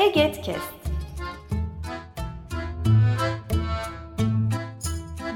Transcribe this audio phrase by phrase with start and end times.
[0.00, 0.74] Egetkest.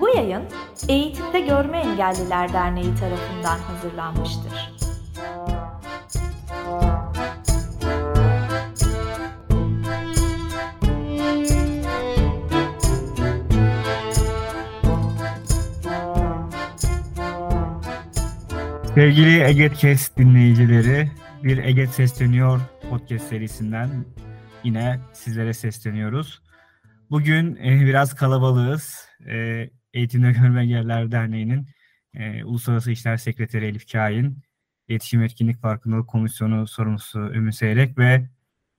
[0.01, 0.43] Bu yayın
[0.89, 4.53] Eğitimde Görme Engelliler Derneği tarafından hazırlanmıştır.
[18.95, 21.11] Sevgili Egetkest dinleyicileri,
[21.43, 24.05] bir Eget Sesleniyor podcast serisinden
[24.65, 26.43] yine sizlere sesleniyoruz.
[27.11, 29.09] Bugün e, biraz kalabalığız.
[29.27, 31.69] E, Eğitimde Görme Engelliler Derneği'nin
[32.15, 34.39] e, Uluslararası İşler Sekreteri Elif Kain,
[34.89, 38.29] İletişim Etkinlik Farkındalık Komisyonu sorumlusu Ümmü Seyrek ve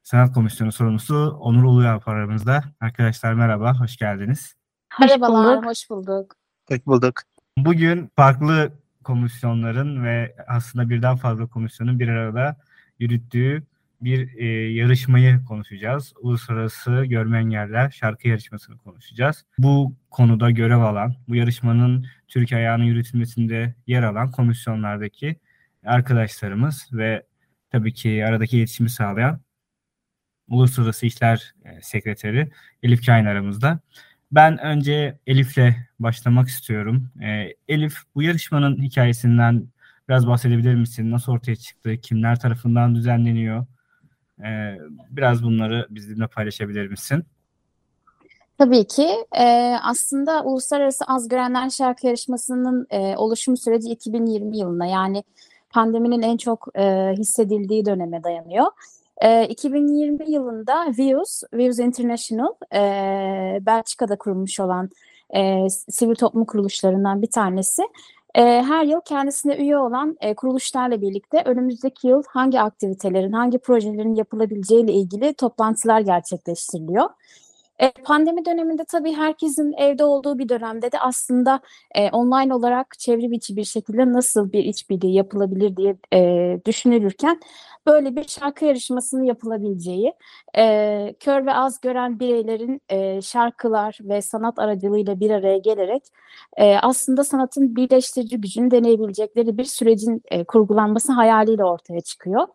[0.03, 2.63] Sanat Komisyonu sorumlusu Onur Uluyalp aramızda.
[2.79, 4.55] Arkadaşlar merhaba, hoş geldiniz.
[4.99, 6.35] Merhabalar, hoş bulduk.
[6.69, 7.21] Hoş bulduk.
[7.57, 8.71] Bugün farklı
[9.03, 12.57] komisyonların ve aslında birden fazla komisyonun bir arada
[12.99, 13.63] yürüttüğü
[14.01, 16.13] bir e, yarışmayı konuşacağız.
[16.21, 19.45] Uluslararası Görme Engeller Şarkı Yarışması'nı konuşacağız.
[19.57, 25.35] Bu konuda görev alan, bu yarışmanın Türkiye ayağının yürütülmesinde yer alan komisyonlardaki
[25.85, 27.23] arkadaşlarımız ve
[27.71, 29.41] tabii ki aradaki iletişimi sağlayan
[30.49, 32.51] Uluslararası İşler e, Sekreteri
[32.83, 33.79] Elif Kain aramızda.
[34.31, 37.11] Ben önce Elif'le başlamak istiyorum.
[37.21, 39.67] Ee, Elif, bu yarışmanın hikayesinden
[40.09, 41.11] biraz bahsedebilir misin?
[41.11, 41.97] Nasıl ortaya çıktı?
[42.01, 43.65] Kimler tarafından düzenleniyor?
[44.39, 44.77] Ee,
[45.09, 47.23] biraz bunları bizimle paylaşabilir misin?
[48.57, 49.07] Tabii ki.
[49.37, 55.23] Ee, aslında Uluslararası Az Görenler Şarkı Yarışması'nın e, oluşum süreci 2020 yılına yani
[55.69, 58.65] pandeminin en çok e, hissedildiği döneme dayanıyor.
[59.21, 62.79] E, 2020 yılında Views, Views International, e,
[63.65, 64.89] Belçika'da kurulmuş olan
[65.35, 67.81] e, sivil toplum kuruluşlarından bir tanesi.
[68.35, 74.15] E, her yıl kendisine üye olan e, kuruluşlarla birlikte önümüzdeki yıl hangi aktivitelerin, hangi projelerin
[74.15, 77.09] yapılabileceğiyle ilgili toplantılar gerçekleştiriliyor.
[77.79, 81.59] E, pandemi döneminde tabii herkesin evde olduğu bir dönemde de aslında
[81.95, 87.39] e, online olarak çevrim içi bir şekilde nasıl bir işbirliği yapılabilir diye e, düşünülürken
[87.85, 90.13] böyle bir şarkı yarışmasının yapılabileceği,
[90.57, 96.03] e, kör ve az gören bireylerin e, şarkılar ve sanat aracılığıyla bir araya gelerek
[96.57, 102.47] e, aslında sanatın birleştirici gücünü deneyebilecekleri bir sürecin e, kurgulanması hayaliyle ortaya çıkıyor.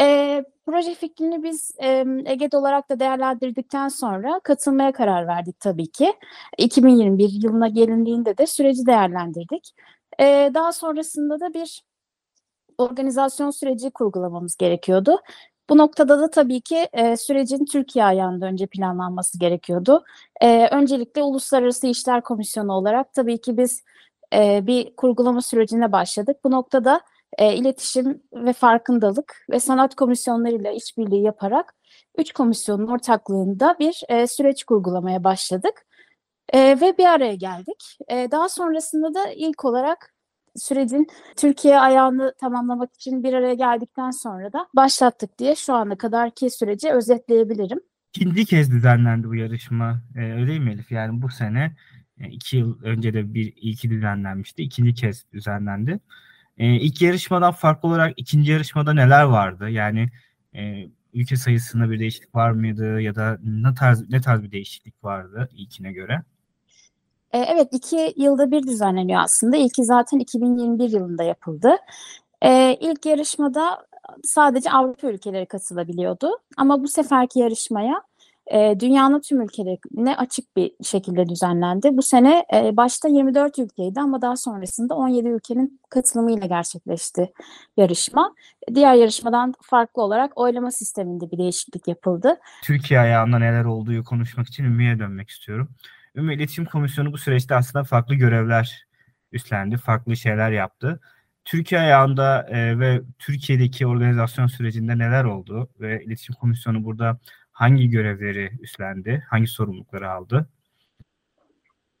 [0.00, 6.12] E, proje fikrini biz e, EGED olarak da değerlendirdikten sonra katılmaya karar verdik tabii ki.
[6.58, 9.74] 2021 yılına gelindiğinde de süreci değerlendirdik.
[10.20, 11.82] E, daha sonrasında da bir
[12.78, 15.20] organizasyon süreci kurgulamamız gerekiyordu.
[15.70, 20.04] Bu noktada da tabii ki e, sürecin Türkiye ayağında önce planlanması gerekiyordu.
[20.40, 23.84] E, öncelikle Uluslararası İşler Komisyonu olarak tabii ki biz
[24.34, 26.36] e, bir kurgulama sürecine başladık.
[26.44, 27.00] Bu noktada
[27.38, 31.74] e, iletişim ve farkındalık ve sanat komisyonlarıyla işbirliği yaparak
[32.18, 35.86] üç komisyonun ortaklığında bir e, süreç kurgulamaya başladık.
[36.52, 37.98] E, ve bir araya geldik.
[38.08, 40.14] E, daha sonrasında da ilk olarak
[40.56, 46.50] sürecin Türkiye ayağını tamamlamak için bir araya geldikten sonra da başlattık diye şu ana kadarki
[46.50, 47.80] süreci özetleyebilirim.
[48.14, 50.02] İkinci kez düzenlendi bu yarışma.
[50.16, 50.92] Ee, öyle değil mi Elif?
[50.92, 51.76] Yani bu sene
[52.20, 54.62] e, iki yıl önce de bir ilki düzenlenmişti.
[54.62, 56.00] İkinci kez düzenlendi.
[56.60, 59.70] Ee, ilk yarışmadan farklı olarak ikinci yarışmada neler vardı?
[59.70, 60.08] Yani
[60.54, 60.84] e,
[61.14, 65.48] ülke sayısında bir değişiklik var mıydı ya da ne tarz ne tarz bir değişiklik vardı
[65.52, 66.22] ilkine göre?
[67.32, 69.56] E, evet iki yılda bir düzenleniyor aslında.
[69.56, 71.76] İlki zaten 2021 yılında yapıldı.
[72.42, 73.86] E, ilk yarışmada
[74.24, 76.30] sadece Avrupa ülkeleri katılabiliyordu.
[76.56, 78.02] Ama bu seferki yarışmaya
[78.50, 81.88] e, dünyanın tüm ülkelerine açık bir şekilde düzenlendi.
[81.92, 87.32] Bu sene e, başta 24 ülkeydi ama daha sonrasında 17 ülkenin katılımıyla gerçekleşti
[87.76, 88.34] yarışma.
[88.74, 92.36] Diğer yarışmadan farklı olarak oylama sisteminde bir değişiklik yapıldı.
[92.64, 95.68] Türkiye ayağında neler olduğu konuşmak için Ümmü'ye dönmek istiyorum.
[96.14, 98.86] Ümmü İletişim Komisyonu bu süreçte aslında farklı görevler
[99.32, 101.00] üstlendi, farklı şeyler yaptı.
[101.44, 107.18] Türkiye ayağında e, ve Türkiye'deki organizasyon sürecinde neler oldu ve İletişim Komisyonu burada
[107.60, 110.48] hangi görevleri üstlendi, hangi sorumlulukları aldı?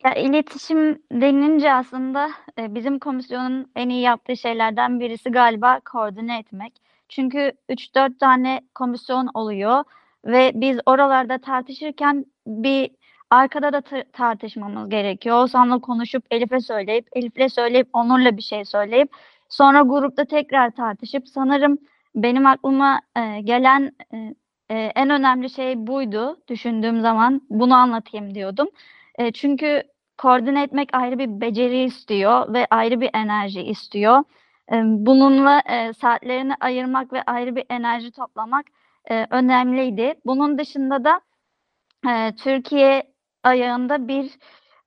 [0.04, 6.72] Ya iletişim denilince aslında e, bizim komisyonun en iyi yaptığı şeylerden birisi galiba koordine etmek.
[7.08, 9.84] Çünkü 3-4 tane komisyon oluyor
[10.24, 12.90] ve biz oralarda tartışırken bir
[13.30, 15.36] arkada da tartışmamız gerekiyor.
[15.36, 19.10] Oğuzhan'la konuşup Elif'e söyleyip, Elif'le söyleyip Onur'la bir şey söyleyip
[19.48, 21.78] sonra grupta tekrar tartışıp sanırım
[22.14, 24.34] benim aklıma e, gelen e,
[24.70, 28.68] e, en önemli şey buydu düşündüğüm zaman bunu anlatayım diyordum.
[29.18, 29.82] E, çünkü
[30.18, 34.24] koordine etmek ayrı bir beceri istiyor ve ayrı bir enerji istiyor.
[34.72, 38.66] E, bununla e, saatlerini ayırmak ve ayrı bir enerji toplamak
[39.10, 40.14] e, önemliydi.
[40.26, 41.20] Bunun dışında da
[42.08, 43.02] e, Türkiye
[43.42, 44.38] ayağında bir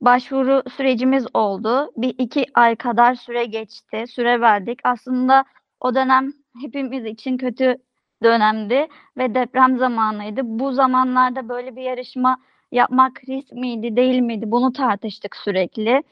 [0.02, 1.92] başvuru sürecimiz oldu.
[1.98, 4.80] Bir iki ay kadar süre geçti, süre verdik.
[4.84, 5.46] Aslında
[5.80, 7.78] o dönem hepimiz için kötü
[8.24, 8.88] dönemdi
[9.18, 10.42] ve deprem zamanıydı.
[10.44, 12.38] Bu zamanlarda böyle bir yarışma
[12.72, 14.52] yapmak risk miydi, değil miydi?
[14.52, 16.04] Bunu tartıştık sürekli.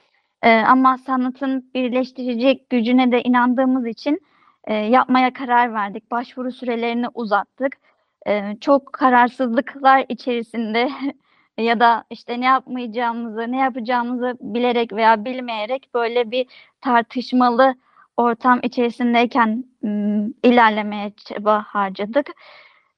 [0.43, 4.19] Ee, ama sanatın birleştirecek gücüne de inandığımız için
[4.63, 6.11] e, yapmaya karar verdik.
[6.11, 7.77] Başvuru sürelerini uzattık.
[8.27, 10.89] E, çok kararsızlıklar içerisinde
[11.57, 16.45] ya da işte ne yapmayacağımızı, ne yapacağımızı bilerek veya bilmeyerek böyle bir
[16.81, 17.75] tartışmalı
[18.21, 19.65] ortam içerisindeyken
[20.43, 22.27] ilerlemeye çaba harcadık.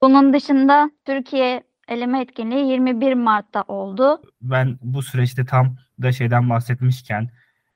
[0.01, 4.21] Bunun dışında Türkiye eleme etkinliği 21 Mart'ta oldu.
[4.41, 7.29] Ben bu süreçte tam da şeyden bahsetmişken,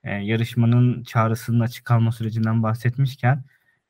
[0.04, 3.44] e, yarışmanın çağrısının açık kalma sürecinden bahsetmişken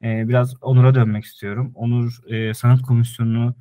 [0.03, 1.71] e, biraz Onur'a dönmek istiyorum.
[1.75, 3.55] Onur e, Sanat Komisyonu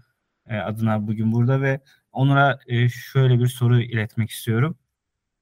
[0.64, 1.80] adına bugün burada ve
[2.12, 2.58] Onur'a
[2.88, 4.76] şöyle bir soru iletmek istiyorum.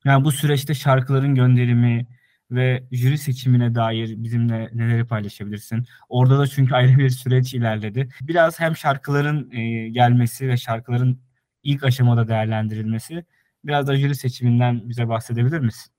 [0.05, 2.07] Yani bu süreçte şarkıların gönderimi
[2.51, 5.85] ve jüri seçimine dair bizimle neleri paylaşabilirsin?
[6.09, 8.09] Orada da çünkü ayrı bir süreç ilerledi.
[8.21, 11.19] Biraz hem şarkıların e, gelmesi ve şarkıların
[11.63, 13.25] ilk aşamada değerlendirilmesi,
[13.65, 15.93] biraz da jüri seçiminden bize bahsedebilir misin?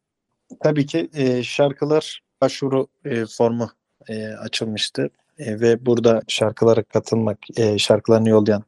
[0.63, 3.69] Tabii ki e, şarkılar başvuru e, formu
[4.07, 8.63] e, açılmıştı E, ve burada şarkılara katılmak, e, şarkılarını yollayan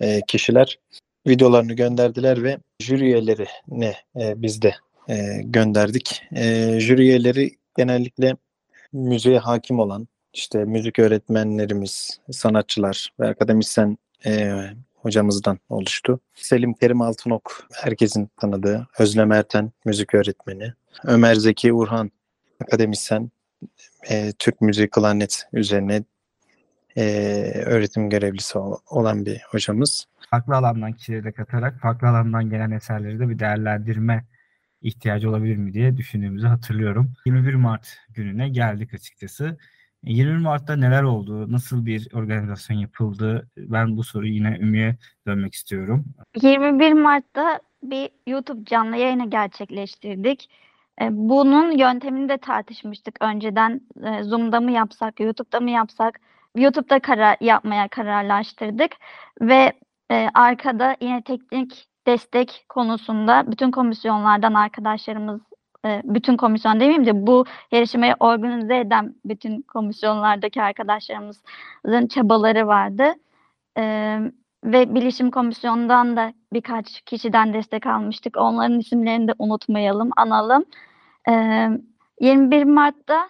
[0.00, 0.78] e, kişiler
[1.26, 4.74] videolarını gönderdiler ve jüri üyelerine e, biz de
[5.08, 6.22] e, gönderdik.
[6.32, 8.36] E, jüri üyeleri genellikle
[8.92, 14.60] müziğe hakim olan, işte müzik öğretmenlerimiz, sanatçılar ve akademisyen e,
[14.94, 16.20] hocamızdan oluştu.
[16.34, 20.72] Selim Kerim Altınok, herkesin tanıdığı, Özlem Erten, müzik öğretmeni,
[21.04, 22.10] Ömer Zeki Urhan,
[22.62, 23.30] akademisyen,
[24.10, 26.02] e, Türk müziği klarnet üzerine
[26.96, 27.04] e,
[27.66, 30.06] öğretim görevlisi ol- olan bir hocamız.
[30.30, 34.24] Farklı alandan kişileri de katarak farklı alandan gelen eserleri de bir değerlendirme
[34.82, 37.12] ihtiyacı olabilir mi diye düşündüğümüzü hatırlıyorum.
[37.26, 39.58] 21 Mart gününe geldik açıkçası.
[40.04, 41.52] 20 Mart'ta neler oldu?
[41.52, 43.48] Nasıl bir organizasyon yapıldı?
[43.56, 44.96] Ben bu soruyu yine Ümmü'ye
[45.26, 46.04] dönmek istiyorum.
[46.42, 50.50] 21 Mart'ta bir YouTube canlı yayını gerçekleştirdik.
[51.02, 53.80] E, Bunun yöntemini de tartışmıştık önceden.
[54.04, 56.20] E, Zoom'da mı yapsak, YouTube'da mı yapsak?
[56.56, 58.92] YouTube'da karar yapmaya kararlaştırdık
[59.40, 59.72] ve
[60.10, 65.40] e, arkada yine teknik destek konusunda bütün komisyonlardan arkadaşlarımız,
[65.86, 73.14] e, bütün komisyon demeyeyim de bu yarışmayı organize eden bütün komisyonlardaki arkadaşlarımızın çabaları vardı.
[73.78, 74.18] E,
[74.64, 78.36] ve bilişim komisyonundan da birkaç kişiden destek almıştık.
[78.36, 80.64] Onların isimlerini de unutmayalım, analım.
[81.28, 81.68] Ee,
[82.20, 83.28] 21 Mart'ta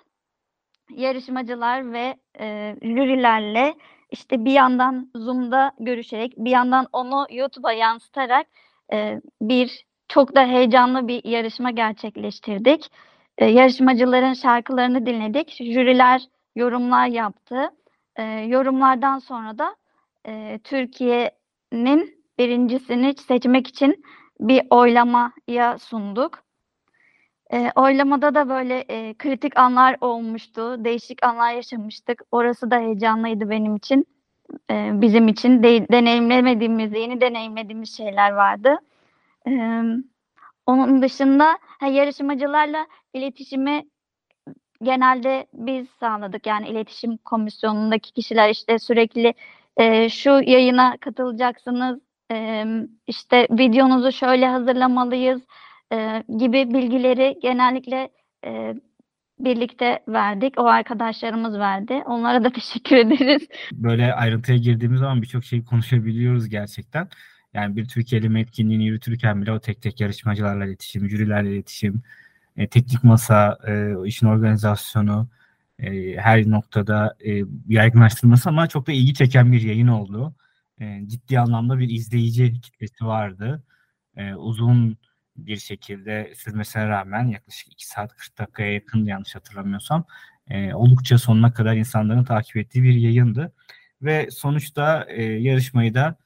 [0.97, 3.75] yarışmacılar ve e, jürilerle
[4.11, 8.47] işte bir yandan Zoom'da görüşerek, bir yandan onu YouTube'a yansıtarak
[8.93, 12.91] e, bir çok da heyecanlı bir yarışma gerçekleştirdik.
[13.39, 15.51] E, yarışmacıların şarkılarını dinledik.
[15.51, 16.23] Jüriler
[16.57, 17.71] yorumlar yaptı.
[18.17, 19.77] E, yorumlardan sonra da
[20.27, 24.05] e, Türkiye'nin birincisini seçmek için
[24.41, 26.43] bir oylamaya sunduk.
[27.53, 32.23] E, oylamada da böyle e, kritik anlar olmuştu, değişik anlar yaşamıştık.
[32.33, 34.07] Orası da heyecanlıydı benim için,
[34.71, 35.63] e, bizim için.
[35.63, 38.79] De, deneyimlemediğimiz, yeni deneyimlediğimiz şeyler vardı.
[39.49, 39.83] E,
[40.67, 43.85] onun dışında ha, yarışmacılarla iletişimi
[44.83, 46.47] genelde biz sağladık.
[46.47, 49.35] Yani iletişim komisyonundaki kişiler işte sürekli
[49.77, 52.01] e, şu yayına katılacaksınız,
[52.33, 52.65] e,
[53.07, 55.43] işte videonuzu şöyle hazırlamalıyız
[55.93, 58.11] e, gibi bilgileri genellikle
[58.47, 58.75] e,
[59.39, 60.55] birlikte verdik.
[60.59, 62.03] O arkadaşlarımız verdi.
[62.07, 63.49] Onlara da teşekkür ederiz.
[63.73, 67.09] Böyle ayrıntıya girdiğimiz zaman birçok şeyi konuşabiliyoruz gerçekten.
[67.55, 72.03] Yani bir Türkiye eleme etkinliğini yürütürken bile o tek tek yarışmacılarla iletişim, jürilerle iletişim,
[72.57, 75.29] e, teknik masa, e, işin organizasyonu,
[75.79, 80.35] e, her noktada e, yaygınlaştırılması ama çok da ilgi çeken bir yayın oldu.
[80.81, 83.63] E, ciddi anlamda bir izleyici kitlesi vardı.
[84.17, 84.97] E, uzun
[85.47, 90.05] bir şekilde sürmesine rağmen yaklaşık 2 saat 40 dakikaya yakın yanlış hatırlamıyorsam
[90.51, 93.53] e, oldukça sonuna kadar insanların takip ettiği bir yayındı.
[94.03, 96.17] Ve sonuçta e, yarışmayı da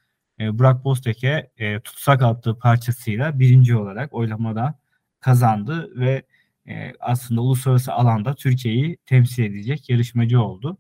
[0.41, 4.79] e, Burak Boztepe e, tutsak adlı parçasıyla birinci olarak oylamada
[5.21, 6.23] kazandı ve
[6.69, 10.79] e, aslında uluslararası alanda Türkiye'yi temsil edecek yarışmacı oldu.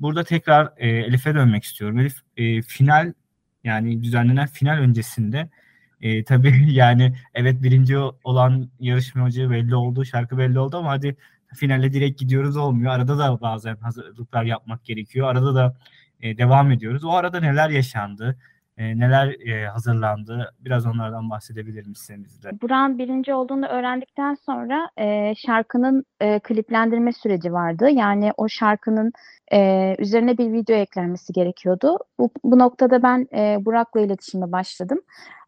[0.00, 1.98] Burada tekrar e, Elif'e dönmek istiyorum.
[1.98, 3.12] Elif e, final
[3.64, 5.50] yani düzenlenen final öncesinde
[6.00, 11.16] e, tabii yani evet birinci olan yarışmacı belli oldu, şarkı belli oldu ama hadi
[11.54, 12.92] finale direkt gidiyoruz olmuyor.
[12.92, 15.28] Arada da bazen hazırlıklar yapmak gerekiyor.
[15.28, 15.76] Arada da
[16.20, 17.04] e, devam ediyoruz.
[17.04, 18.38] O arada neler yaşandı?
[18.80, 20.54] E, neler e, hazırlandı?
[20.60, 22.60] Biraz onlardan bahsedebilir misiniz bizle?
[22.62, 27.90] Buran birinci olduğunu öğrendikten sonra e, şarkının e, kliplendirme süreci vardı.
[27.90, 29.12] Yani o şarkının
[29.52, 31.98] e, üzerine bir video eklenmesi gerekiyordu.
[32.18, 34.98] Bu, bu noktada ben e, Burak'la iletişime başladım.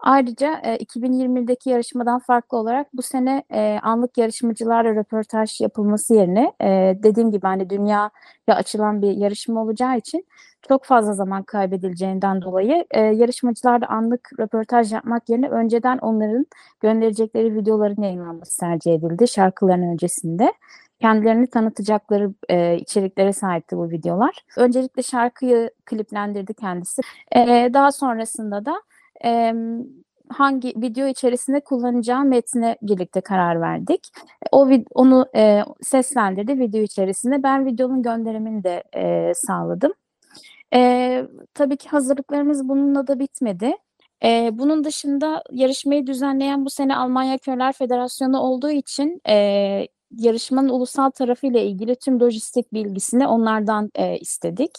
[0.00, 6.68] Ayrıca e, 2020'deki yarışmadan farklı olarak bu sene e, anlık yarışmacılarla röportaj yapılması yerine e,
[7.02, 8.10] dediğim gibi hani dünyaya
[8.48, 10.26] açılan bir yarışma olacağı için
[10.68, 16.46] çok fazla zaman kaybedileceğinden dolayı e, yarışmacılarla anlık röportaj yapmak yerine önceden onların
[16.80, 20.52] gönderecekleri videoların yayınlanması tercih edildi şarkıların öncesinde.
[21.00, 24.44] Kendilerini tanıtacakları e, içeriklere sahipti bu videolar.
[24.56, 27.02] Öncelikle şarkıyı kliplendirdi kendisi.
[27.32, 28.82] E, daha sonrasında da
[29.24, 29.54] e,
[30.28, 34.08] hangi video içerisinde kullanacağı metne birlikte karar verdik.
[34.52, 37.42] O onu e, seslendirdi video içerisinde.
[37.42, 39.92] Ben videonun gönderimini de e, sağladım.
[40.74, 41.22] E,
[41.54, 43.72] tabii ki hazırlıklarımız bununla da bitmedi.
[44.24, 49.88] E, bunun dışında yarışmayı düzenleyen bu sene Almanya Körler Federasyonu olduğu için e,
[50.18, 54.70] yarışmanın ulusal tarafıyla ilgili tüm lojistik bilgisini onlardan e, istedik.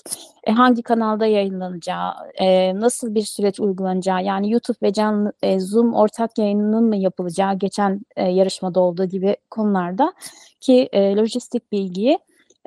[0.43, 5.93] E, hangi kanalda yayınlanacağı, e, nasıl bir süreç uygulanacağı, yani YouTube ve canlı e, Zoom
[5.93, 10.13] ortak yayınının mı yapılacağı geçen e, yarışmada olduğu gibi konularda
[10.59, 12.19] ki e, lojistik bilgiyi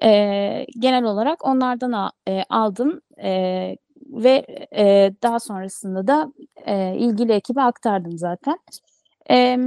[0.03, 3.31] e, genel olarak onlardan a, e, aldım e,
[4.11, 6.33] ve e, daha sonrasında da
[6.67, 8.59] e, ilgili ekibe aktardım zaten.
[9.31, 9.59] E,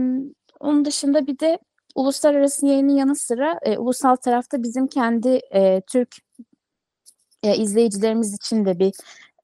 [0.60, 1.60] onun dışında bir de
[1.96, 6.16] uluslararası yayının yanı sıra e, ulusal tarafta bizim kendi e, Türk
[7.44, 8.94] e, izleyicilerimiz için de bir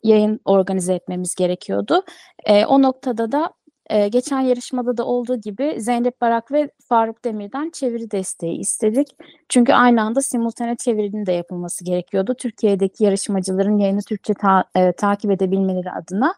[0.04, 2.04] yayın organize etmemiz gerekiyordu.
[2.46, 3.54] E, o noktada da
[3.89, 9.08] e, geçen yarışmada da olduğu gibi Zeynep Barak ve Faruk Demir'den çeviri desteği istedik.
[9.50, 12.36] Çünkü aynı anda simultane çevirinin de yapılması gerekiyordu.
[12.39, 16.36] Türkiye'deki yarışmacıların yayını Türkçe ta, e, takip edebilmeleri adına.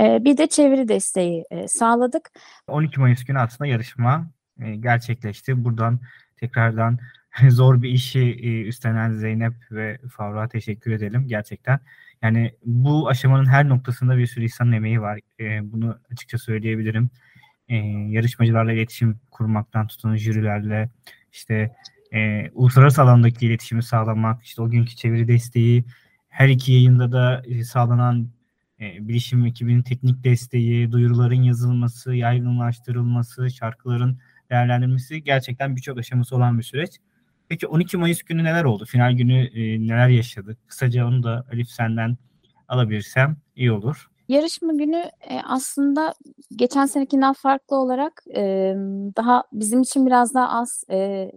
[0.00, 2.30] E, bir de çeviri desteği e, sağladık.
[2.68, 4.30] 12 Mayıs günü aslında yarışma
[4.60, 5.64] e, gerçekleşti.
[5.64, 6.00] Buradan
[6.36, 6.98] tekrardan
[7.48, 11.80] zor bir işi e, üstlenen Zeynep ve Faruk'a teşekkür edelim gerçekten.
[12.22, 15.20] Yani bu aşamanın her noktasında bir sürü insanın emeği var.
[15.40, 17.10] E, bunu açıkça söyleyebilirim.
[18.08, 20.90] yarışmacılarla iletişim kurmaktan tutun jürilerle
[21.32, 21.76] işte
[22.12, 25.84] e, uluslararası alandaki iletişimi sağlamak, işte o günkü çeviri desteği,
[26.28, 28.28] her iki yayında da sağlanan
[28.80, 34.18] e, bilişim ekibinin teknik desteği, duyuruların yazılması, yaygınlaştırılması, şarkıların
[34.50, 36.98] değerlendirmesi gerçekten birçok aşaması olan bir süreç.
[37.52, 38.84] Peki 12 Mayıs günü neler oldu?
[38.84, 40.58] Final günü e, neler yaşadık?
[40.68, 42.16] Kısaca onu da Elif senden
[42.68, 44.10] alabilirsem iyi olur.
[44.28, 44.96] Yarışma günü
[45.30, 46.14] e, aslında
[46.56, 48.74] geçen senekinden farklı olarak e,
[49.16, 51.30] daha bizim için biraz daha az e,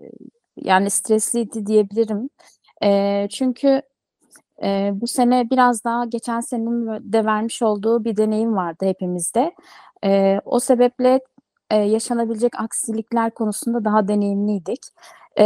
[0.57, 2.29] yani stresliydi diyebilirim.
[2.83, 3.81] E, çünkü
[4.63, 9.55] e, bu sene biraz daha geçen senenin de vermiş olduğu bir deneyim vardı hepimizde.
[10.05, 11.19] E, o sebeple
[11.71, 14.79] e, yaşanabilecek aksilikler konusunda daha deneyimliydik.
[15.39, 15.45] E,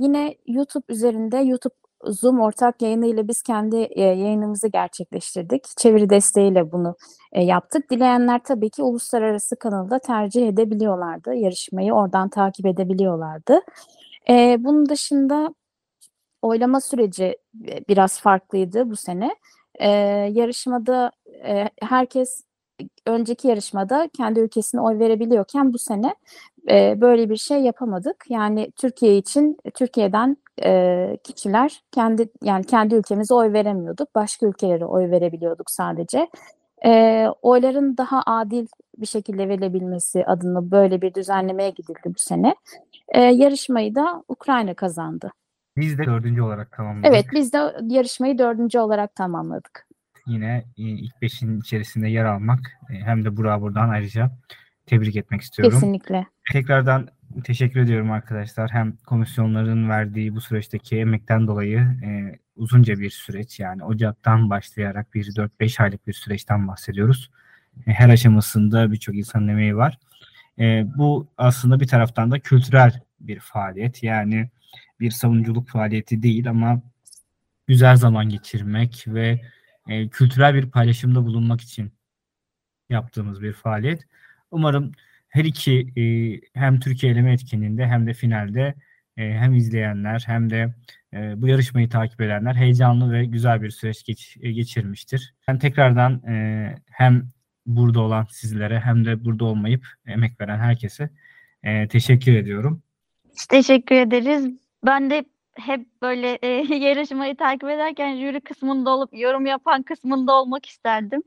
[0.00, 5.64] yine YouTube üzerinde YouTube Zoom ortak yayınıyla biz kendi e, yayınımızı gerçekleştirdik.
[5.76, 6.96] Çeviri desteğiyle bunu
[7.32, 7.90] e, yaptık.
[7.90, 11.34] Dileyenler tabii ki uluslararası kanalda tercih edebiliyorlardı.
[11.34, 13.60] Yarışmayı oradan takip edebiliyorlardı.
[14.28, 15.54] E, bunun dışında
[16.42, 17.36] oylama süreci
[17.88, 19.36] biraz farklıydı bu sene.
[19.74, 19.88] E,
[20.32, 21.12] yarışmada
[21.46, 22.44] e, herkes
[23.06, 26.14] önceki yarışmada kendi ülkesine oy verebiliyorken bu sene
[26.70, 28.24] e, böyle bir şey yapamadık.
[28.28, 34.14] Yani Türkiye için Türkiye'den e, kişiler kendi yani kendi ülkemize oy veremiyorduk.
[34.14, 36.28] Başka ülkelere oy verebiliyorduk sadece.
[36.84, 38.66] E, oyların daha adil
[38.98, 42.54] bir şekilde verilebilmesi adına böyle bir düzenlemeye gidildi bu sene.
[43.08, 45.32] E, yarışmayı da Ukrayna kazandı.
[45.76, 47.10] Biz de dördüncü olarak tamamladık.
[47.10, 49.87] Evet biz de yarışmayı dördüncü olarak tamamladık
[50.28, 54.30] yine e, ilk beşin içerisinde yer almak e, hem de Burak'ı buradan ayrıca
[54.86, 55.74] tebrik etmek istiyorum.
[55.74, 56.26] Kesinlikle.
[56.52, 57.08] Tekrardan
[57.44, 58.70] teşekkür ediyorum arkadaşlar.
[58.70, 65.24] Hem komisyonların verdiği bu süreçteki emekten dolayı e, uzunca bir süreç yani Ocak'tan başlayarak bir
[65.24, 67.30] 4-5 aylık bir süreçten bahsediyoruz.
[67.86, 69.98] E, her aşamasında birçok insanın emeği var.
[70.58, 74.02] E, bu aslında bir taraftan da kültürel bir faaliyet.
[74.02, 74.50] Yani
[75.00, 76.82] bir savunuculuk faaliyeti değil ama
[77.66, 79.40] güzel zaman geçirmek ve
[79.88, 81.92] e, kültürel bir paylaşımda bulunmak için
[82.90, 84.02] yaptığımız bir faaliyet.
[84.50, 84.92] Umarım
[85.28, 86.02] her iki e,
[86.54, 88.74] hem Türkiye eleme etkinliğinde hem de finalde
[89.16, 90.74] e, hem izleyenler hem de
[91.12, 95.34] e, bu yarışmayı takip edenler heyecanlı ve güzel bir süreç geç, e, geçirmiştir.
[95.48, 97.28] Ben tekrardan e, hem
[97.66, 101.10] burada olan sizlere hem de burada olmayıp emek veren herkese
[101.62, 102.82] e, teşekkür ediyorum.
[103.48, 104.46] Teşekkür ederiz.
[104.86, 105.24] Ben de
[105.58, 111.22] hep böyle e, yarışmayı takip ederken jüri kısmında olup yorum yapan kısmında olmak isterdim.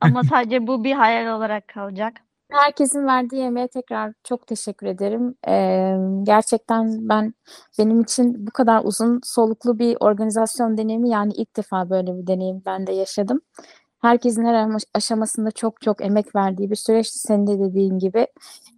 [0.00, 2.12] Ama sadece bu bir hayal olarak kalacak.
[2.52, 5.34] Herkesin verdiği emeğe tekrar çok teşekkür ederim.
[5.48, 7.34] Ee, gerçekten ben
[7.78, 12.62] benim için bu kadar uzun soluklu bir organizasyon deneyimi yani ilk defa böyle bir deneyim
[12.66, 13.40] ben de yaşadım.
[14.00, 17.18] Herkesin her ama- aşamasında çok çok emek verdiği bir süreçti.
[17.18, 18.26] Senin de dediğin gibi.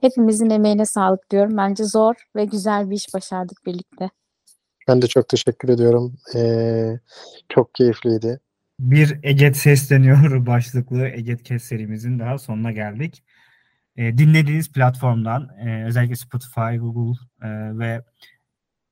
[0.00, 1.56] Hepimizin emeğine sağlık diyorum.
[1.56, 4.10] Bence zor ve güzel bir iş başardık birlikte.
[4.88, 6.16] Ben de çok teşekkür ediyorum.
[6.34, 6.98] Ee,
[7.48, 8.40] çok keyifliydi.
[8.80, 13.22] Bir Eget sesleniyor başlıklı Eget Kes serimizin daha sonuna geldik.
[13.96, 18.04] E, dinlediğiniz platformdan e, özellikle Spotify, Google e, ve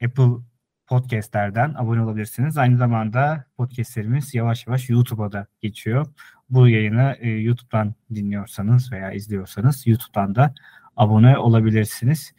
[0.04, 0.44] Apple
[0.86, 2.58] podcastlerden abone olabilirsiniz.
[2.58, 6.06] Aynı zamanda podcastlerimiz yavaş yavaş YouTube'a da geçiyor.
[6.50, 10.54] Bu yayını e, YouTube'dan dinliyorsanız veya izliyorsanız YouTube'dan da
[10.96, 12.32] abone olabilirsiniz.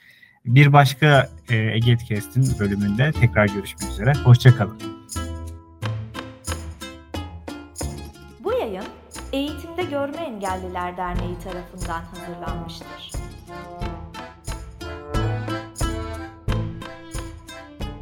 [0.45, 4.13] Bir başka e, Egetkast'in bölümünde tekrar görüşmek üzere.
[4.13, 4.79] Hoşçakalın.
[8.43, 8.83] Bu yayın
[9.33, 13.11] Eğitimde Görme Engelliler Derneği tarafından hazırlanmıştır.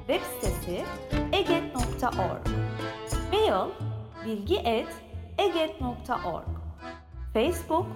[0.08, 0.84] Web sitesi
[1.34, 2.48] eget.org
[3.32, 3.70] Mail
[4.26, 6.48] bilgi@eget.org
[7.34, 7.88] Facebook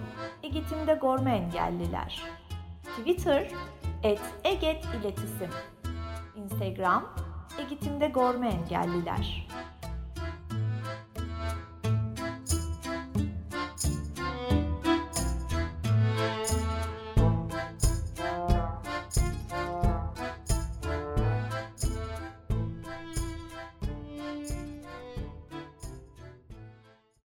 [0.43, 2.21] Eğitimde Görme Engelliler
[2.97, 3.47] Twitter
[4.03, 5.49] et Eget İletisim
[6.35, 7.15] Instagram
[7.59, 9.47] Eğitimde Görme Engelliler